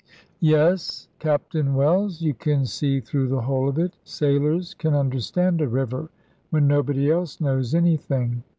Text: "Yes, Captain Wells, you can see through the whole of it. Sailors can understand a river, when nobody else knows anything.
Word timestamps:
"Yes, 0.39 1.09
Captain 1.19 1.75
Wells, 1.75 2.23
you 2.23 2.33
can 2.33 2.65
see 2.65 2.99
through 3.01 3.27
the 3.27 3.41
whole 3.41 3.69
of 3.69 3.77
it. 3.77 3.95
Sailors 4.03 4.73
can 4.73 4.95
understand 4.95 5.61
a 5.61 5.67
river, 5.67 6.09
when 6.49 6.65
nobody 6.65 7.11
else 7.11 7.39
knows 7.39 7.75
anything. 7.75 8.41